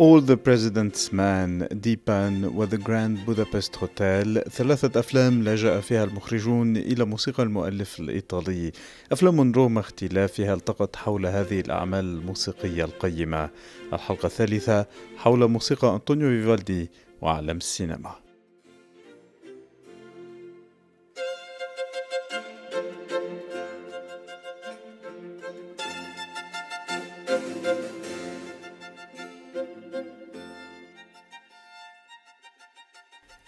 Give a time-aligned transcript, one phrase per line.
[0.00, 4.48] All the President's Man, ديبان و The Grand Budapest Hotel.
[4.48, 8.72] ثلاثة أفلام لجأ فيها المخرجون إلى موسيقى المؤلف الإيطالي.
[9.12, 13.50] أفلام رغم اختلافها التقت حول هذه الأعمال الموسيقية القيمة.
[13.92, 14.86] الحلقة الثالثة
[15.16, 16.90] حول موسيقى أنطونيو فيفالدي
[17.20, 18.14] وعالم السينما.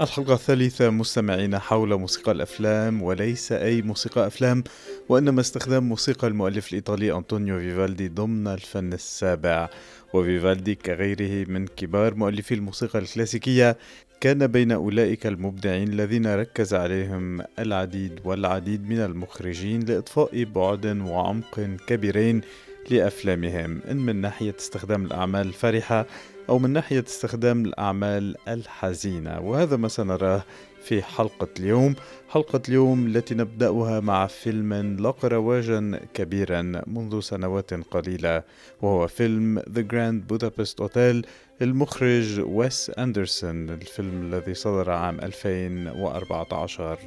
[0.00, 4.64] الحلقة الثالثة مستمعين حول موسيقى الأفلام وليس أي موسيقى أفلام
[5.08, 9.68] وإنما استخدام موسيقى المؤلف الإيطالي أنطونيو فيفالدي ضمن الفن السابع.
[10.14, 13.76] وفيفالدي كغيره من كبار مؤلفي الموسيقى الكلاسيكية
[14.20, 22.40] كان بين أولئك المبدعين الذين ركز عليهم العديد والعديد من المخرجين لإضفاء بعد وعمق كبيرين
[22.90, 23.80] لأفلامهم.
[23.90, 26.06] إن من ناحية استخدام الأعمال الفارحة
[26.48, 29.40] أو من ناحية استخدام الأعمال الحزينة.
[29.40, 30.42] وهذا ما سنراه
[30.82, 31.94] في حلقة اليوم.
[32.28, 38.42] حلقة اليوم التي نبدأها مع فيلم لاقى رواجا كبيرا منذ سنوات قليلة
[38.82, 41.26] وهو فيلم The Grand Budapest Hotel.
[41.62, 46.98] المخرج ويس أندرسون الفيلم الذي صدر عام 2014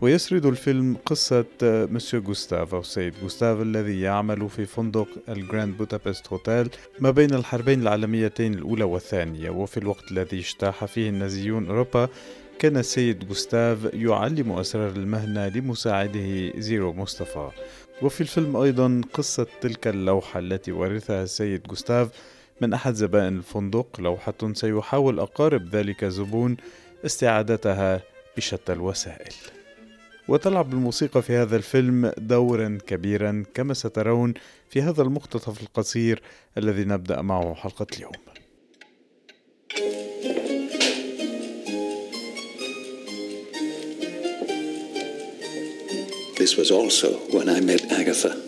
[0.00, 6.28] ويسرد الفيلم قصة مسيو جوستاف أو سيد جوستاف الذي يعمل في فندق ال Grand Budapest
[6.28, 6.68] Hotel
[7.00, 9.50] ما بين الحربين العالميتين الأولى والثانية.
[9.50, 12.08] وفي الوقت الذي اجتاح فيه النازيون أوروبا
[12.58, 17.50] كان السيد جوستاف يعلم أسرار المهنة لمساعده زيرو مصطفى.
[18.02, 22.08] وفي الفيلم أيضا قصة تلك اللوحة التي ورثها السيد جوستاف
[22.60, 26.56] من أحد زبائن الفندق لوحة سيحاول أقارب ذلك الزبون
[27.06, 28.02] استعادتها
[28.36, 29.34] بشتى الوسائل
[30.28, 34.34] وتلعب الموسيقى في هذا الفيلم دورا كبيرا كما سترون
[34.70, 36.22] في هذا المقتطف القصير
[36.58, 38.12] الذي نبدأ معه حلقة اليوم
[46.38, 48.47] This was also when I met Agatha.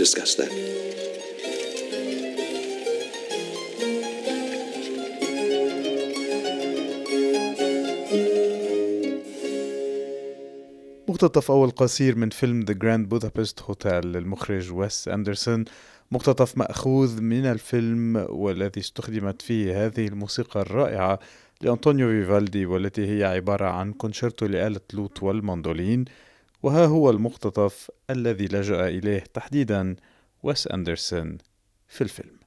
[0.00, 0.52] Discuss that.
[11.08, 15.64] مقتطف أول قصير من فيلم The Grand Budapest Hotel للمخرج ويس أندرسون
[16.10, 21.18] مقتطف مأخوذ من الفيلم والذي استخدمت فيه هذه الموسيقى الرائعة
[21.60, 26.04] لأنطونيو فيفالدي والتي هي عبارة عن كونشيرتو لآلة لوت والمندولين
[26.62, 29.96] وها هو المقتطف الذي لجأ إليه تحديدا
[30.42, 31.38] ويس أندرسون
[31.88, 32.40] في الفيلم.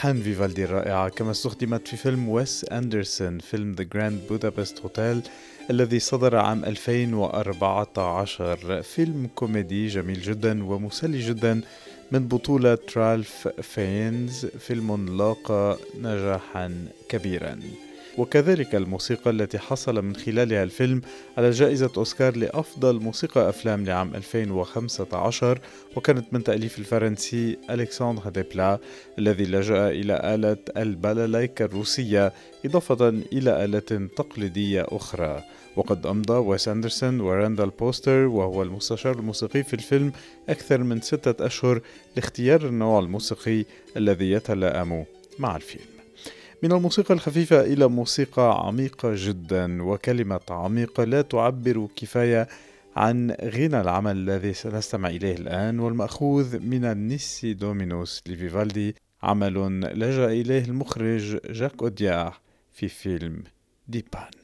[0.00, 1.08] ألحان فيفالدي الرائعة.
[1.08, 5.28] كما استخدمت في فيلم ويس أندرسون فيلم The Grand Budapest Hotel
[5.70, 11.60] الذي صدر عام 2014 فيلم كوميدي جميل جدا ومسلي جدا
[12.12, 14.46] من بطولة رالف فينز.
[14.46, 17.60] فيلم لاقى نجاحا كبيرا.
[18.20, 21.02] وكذلك الموسيقى التي حصل من خلالها الفيلم
[21.38, 25.58] على جائزة أوسكار لأفضل موسيقى أفلام لعام 2015
[25.96, 28.78] وكانت من تأليف الفرنسي ألكسندر ديبلا
[29.18, 32.32] الذي لجأ إلى آلة البالالايكا الروسية
[32.64, 35.42] إضافة إلى آلات تقليدية أخرى.
[35.76, 40.12] وقد أمضى ويس أندرسون وراندال بوستر وهو المستشار الموسيقي في الفيلم
[40.48, 41.80] أكثر من ستة أشهر
[42.16, 43.64] لاختيار النوع الموسيقي
[43.96, 45.04] الذي يتلائم
[45.38, 45.99] مع الفيلم.
[46.62, 52.48] من الموسيقى الخفيفة إلى موسيقى عميقة جدا وكلمة عميقة لا تعبر كفاية
[52.96, 55.80] عن غنى العمل الذي سنستمع إليه الآن.
[55.80, 62.36] والمأخوذ من النيسي دومينوس لفيفالدي عمل لجأ إليه المخرج جاك أوديار
[62.72, 63.42] في فيلم
[63.88, 64.39] ديبان.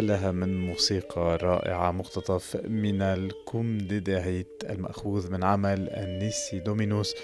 [0.00, 7.14] لها من موسيقى رائعة مقتطف من ال Cum dederit المأخوذ من عمل ال Nisi Dominus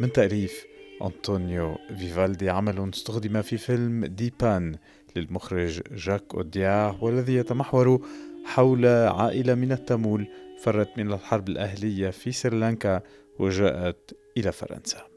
[0.00, 0.66] من تأليف
[1.02, 4.76] أنطونيو فيفالدي عمل استخدم في فيلم ديبان
[5.16, 8.06] للمخرج جاك أوديار والذي يتمحور
[8.44, 10.26] حول عائلة من التامول
[10.62, 13.00] فرت من الحرب الأهلية في سريلانكا
[13.38, 15.15] وجاءت إلى فرنسا.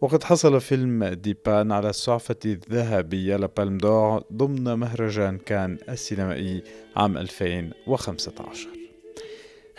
[0.00, 6.62] وقد حصل فيلم ديبان على السعفة الذهبية la Palme d'Or ضمن مهرجان كان السينمائي
[6.96, 8.79] عام 2015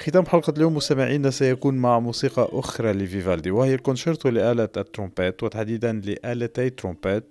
[0.01, 6.69] ختام حلقة اليوم مستمعينا سيكون مع موسيقى أخرى لفيفالدي وهي الكونشيرتو لآلة الترومبيت وتحديدا لآلتي
[6.69, 7.23] ترومبيت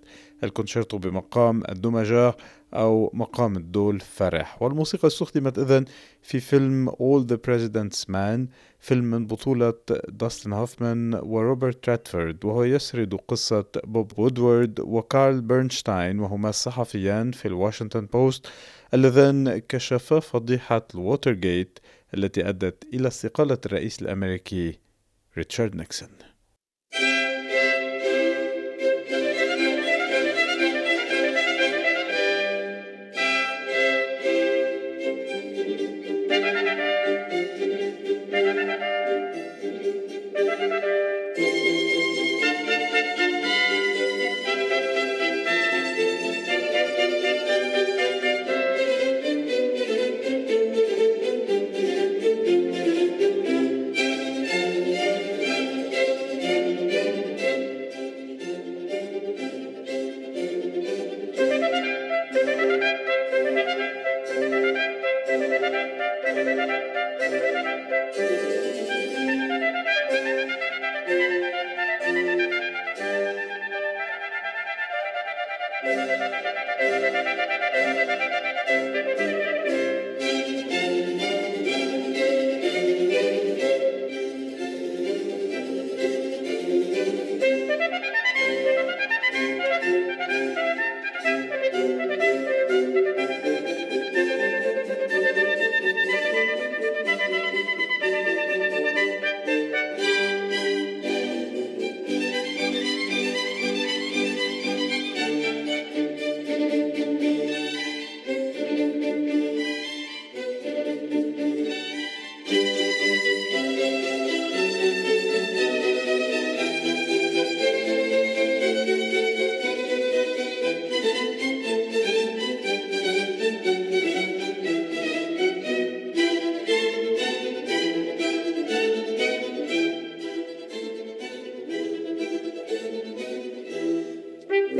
[0.44, 2.32] الكونشيرتو بمقام الدو
[2.74, 4.62] أو مقام الدو الفرح.
[4.62, 5.84] والموسيقى استخدمت إذن
[6.22, 8.40] في فيلم All the President's Men
[8.80, 9.74] فيلم من بطولة
[10.08, 18.06] داستن هوفمان وروبرت ريدفورد وهو يسرد قصة بوب وودورد وكارل برنشتاين وهما الصحفيان في الواشنطن
[18.06, 18.46] بوست
[18.94, 21.78] اللذان كشفا فضيحة الووترغيت
[22.14, 24.78] التي أدت إلى استقالة الرئيس الأمريكي
[25.36, 26.08] ريتشارد نيكسون.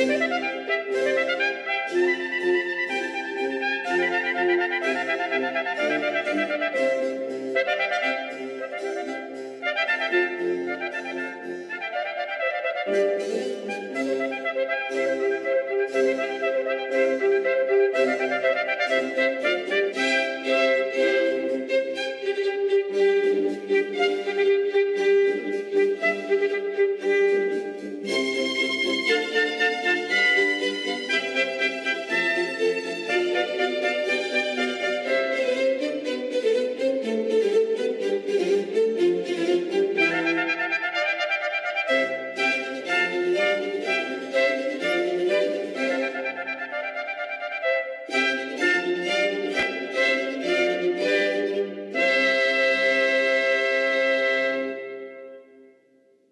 [0.01, 0.23] Thank
[8.35, 8.40] you.